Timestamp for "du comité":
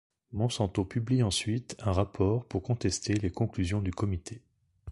3.83-4.41